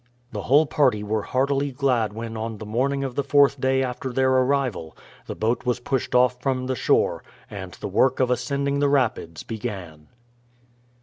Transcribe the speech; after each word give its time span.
The 0.31 0.41
whole 0.41 0.65
party 0.65 1.03
were 1.03 1.21
heartily 1.21 1.71
glad 1.71 2.11
when 2.11 2.35
on 2.35 2.57
the 2.57 2.65
morning 2.65 3.03
of 3.03 3.13
the 3.13 3.23
fourth 3.23 3.61
day 3.61 3.83
after 3.83 4.11
their 4.11 4.31
arrival 4.31 4.97
the 5.27 5.35
boat 5.35 5.63
was 5.63 5.79
pushed 5.79 6.15
off 6.15 6.41
from 6.41 6.65
the 6.65 6.75
shore 6.75 7.23
and 7.51 7.73
the 7.73 7.87
work 7.87 8.19
of 8.19 8.31
ascending 8.31 8.79
the 8.79 8.89
rapids 8.89 9.43
began. 9.43 10.07